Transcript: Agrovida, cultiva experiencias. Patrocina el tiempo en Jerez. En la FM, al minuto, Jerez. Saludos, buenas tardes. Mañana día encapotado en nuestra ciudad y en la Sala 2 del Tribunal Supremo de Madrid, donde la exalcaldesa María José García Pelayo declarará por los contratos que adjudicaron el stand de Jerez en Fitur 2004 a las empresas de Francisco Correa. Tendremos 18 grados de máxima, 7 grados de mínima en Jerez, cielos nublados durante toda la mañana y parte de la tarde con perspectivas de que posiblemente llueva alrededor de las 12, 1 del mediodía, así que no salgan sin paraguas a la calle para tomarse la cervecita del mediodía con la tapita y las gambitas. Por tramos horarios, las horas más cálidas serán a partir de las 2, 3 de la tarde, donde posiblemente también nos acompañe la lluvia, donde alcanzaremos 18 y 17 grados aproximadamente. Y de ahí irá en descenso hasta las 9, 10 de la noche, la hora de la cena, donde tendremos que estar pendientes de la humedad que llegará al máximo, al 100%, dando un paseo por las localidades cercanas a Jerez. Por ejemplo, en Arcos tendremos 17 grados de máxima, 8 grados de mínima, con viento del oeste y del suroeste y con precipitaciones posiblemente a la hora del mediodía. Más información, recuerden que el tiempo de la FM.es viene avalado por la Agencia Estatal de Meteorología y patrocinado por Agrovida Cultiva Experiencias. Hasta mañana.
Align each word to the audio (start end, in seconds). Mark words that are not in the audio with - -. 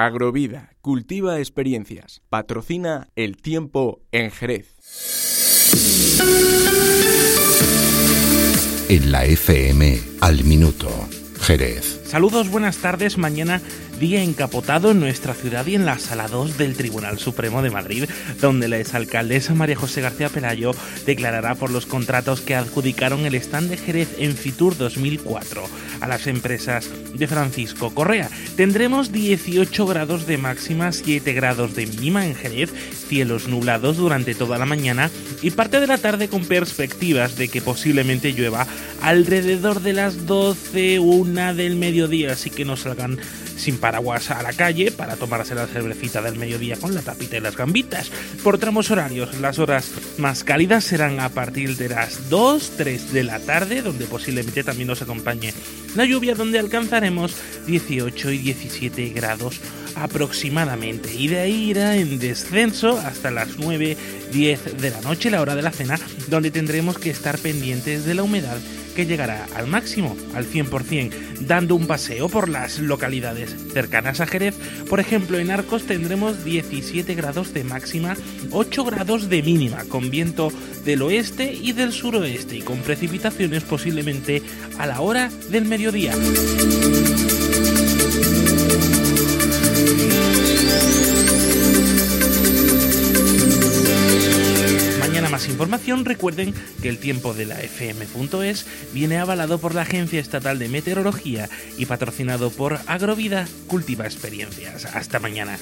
Agrovida, 0.00 0.76
cultiva 0.80 1.40
experiencias. 1.40 2.22
Patrocina 2.28 3.08
el 3.16 3.36
tiempo 3.36 4.00
en 4.12 4.30
Jerez. 4.30 4.76
En 8.88 9.10
la 9.10 9.24
FM, 9.24 9.98
al 10.20 10.44
minuto, 10.44 10.88
Jerez. 11.40 12.07
Saludos, 12.08 12.48
buenas 12.48 12.78
tardes. 12.78 13.18
Mañana 13.18 13.60
día 14.00 14.22
encapotado 14.22 14.92
en 14.92 15.00
nuestra 15.00 15.34
ciudad 15.34 15.66
y 15.66 15.74
en 15.74 15.84
la 15.84 15.98
Sala 15.98 16.26
2 16.26 16.56
del 16.56 16.74
Tribunal 16.74 17.18
Supremo 17.18 17.60
de 17.60 17.70
Madrid, 17.70 18.04
donde 18.40 18.68
la 18.68 18.78
exalcaldesa 18.78 19.54
María 19.54 19.76
José 19.76 20.00
García 20.00 20.30
Pelayo 20.30 20.70
declarará 21.04 21.54
por 21.54 21.70
los 21.70 21.84
contratos 21.84 22.40
que 22.40 22.54
adjudicaron 22.54 23.26
el 23.26 23.34
stand 23.34 23.68
de 23.68 23.76
Jerez 23.76 24.08
en 24.18 24.34
Fitur 24.36 24.76
2004 24.78 25.64
a 26.00 26.08
las 26.08 26.26
empresas 26.28 26.88
de 27.12 27.26
Francisco 27.26 27.92
Correa. 27.92 28.30
Tendremos 28.56 29.12
18 29.12 29.86
grados 29.86 30.26
de 30.26 30.38
máxima, 30.38 30.92
7 30.92 31.32
grados 31.34 31.74
de 31.74 31.86
mínima 31.86 32.26
en 32.26 32.34
Jerez, 32.34 32.72
cielos 33.08 33.48
nublados 33.48 33.96
durante 33.98 34.34
toda 34.34 34.58
la 34.58 34.66
mañana 34.66 35.10
y 35.42 35.50
parte 35.50 35.80
de 35.80 35.88
la 35.88 35.98
tarde 35.98 36.28
con 36.28 36.46
perspectivas 36.46 37.36
de 37.36 37.48
que 37.48 37.60
posiblemente 37.60 38.32
llueva 38.32 38.66
alrededor 39.02 39.80
de 39.80 39.92
las 39.92 40.26
12, 40.26 41.00
1 41.00 41.54
del 41.54 41.76
mediodía, 41.76 41.97
así 42.04 42.50
que 42.50 42.64
no 42.64 42.76
salgan 42.76 43.18
sin 43.56 43.78
paraguas 43.78 44.30
a 44.30 44.42
la 44.42 44.52
calle 44.52 44.92
para 44.92 45.16
tomarse 45.16 45.54
la 45.54 45.66
cervecita 45.66 46.22
del 46.22 46.36
mediodía 46.36 46.76
con 46.76 46.94
la 46.94 47.02
tapita 47.02 47.36
y 47.36 47.40
las 47.40 47.56
gambitas. 47.56 48.10
Por 48.44 48.58
tramos 48.58 48.90
horarios, 48.90 49.38
las 49.40 49.58
horas 49.58 49.90
más 50.16 50.44
cálidas 50.44 50.84
serán 50.84 51.18
a 51.18 51.28
partir 51.28 51.76
de 51.76 51.88
las 51.88 52.30
2, 52.30 52.72
3 52.76 53.12
de 53.12 53.24
la 53.24 53.40
tarde, 53.40 53.82
donde 53.82 54.06
posiblemente 54.06 54.62
también 54.62 54.86
nos 54.86 55.02
acompañe 55.02 55.52
la 55.96 56.04
lluvia, 56.04 56.36
donde 56.36 56.60
alcanzaremos 56.60 57.34
18 57.66 58.30
y 58.30 58.38
17 58.38 59.08
grados 59.08 59.60
aproximadamente. 59.96 61.12
Y 61.12 61.26
de 61.26 61.40
ahí 61.40 61.70
irá 61.70 61.96
en 61.96 62.20
descenso 62.20 62.96
hasta 62.98 63.32
las 63.32 63.58
9, 63.58 63.96
10 64.32 64.80
de 64.80 64.90
la 64.90 65.00
noche, 65.00 65.30
la 65.30 65.42
hora 65.42 65.56
de 65.56 65.62
la 65.62 65.72
cena, 65.72 65.98
donde 66.28 66.52
tendremos 66.52 66.98
que 66.98 67.10
estar 67.10 67.38
pendientes 67.38 68.04
de 68.04 68.14
la 68.14 68.22
humedad 68.22 68.58
que 68.98 69.06
llegará 69.06 69.46
al 69.54 69.68
máximo, 69.68 70.16
al 70.34 70.44
100%, 70.44 71.12
dando 71.42 71.76
un 71.76 71.86
paseo 71.86 72.28
por 72.28 72.48
las 72.48 72.80
localidades 72.80 73.54
cercanas 73.72 74.20
a 74.20 74.26
Jerez. 74.26 74.56
Por 74.90 74.98
ejemplo, 74.98 75.38
en 75.38 75.52
Arcos 75.52 75.84
tendremos 75.84 76.44
17 76.44 77.14
grados 77.14 77.54
de 77.54 77.62
máxima, 77.62 78.16
8 78.50 78.84
grados 78.84 79.28
de 79.28 79.44
mínima, 79.44 79.84
con 79.84 80.10
viento 80.10 80.52
del 80.84 81.02
oeste 81.02 81.52
y 81.52 81.70
del 81.74 81.92
suroeste 81.92 82.56
y 82.56 82.62
con 82.62 82.78
precipitaciones 82.78 83.62
posiblemente 83.62 84.42
a 84.80 84.86
la 84.88 85.00
hora 85.00 85.30
del 85.48 85.64
mediodía. 85.66 86.12
Más 95.38 95.48
información, 95.48 96.04
recuerden 96.04 96.52
que 96.82 96.88
el 96.88 96.98
tiempo 96.98 97.32
de 97.32 97.46
la 97.46 97.60
FM.es 97.60 98.66
viene 98.92 99.18
avalado 99.18 99.58
por 99.58 99.72
la 99.72 99.82
Agencia 99.82 100.18
Estatal 100.18 100.58
de 100.58 100.68
Meteorología 100.68 101.48
y 101.76 101.86
patrocinado 101.86 102.50
por 102.50 102.80
Agrovida 102.88 103.46
Cultiva 103.68 104.04
Experiencias. 104.04 104.86
Hasta 104.86 105.20
mañana. 105.20 105.56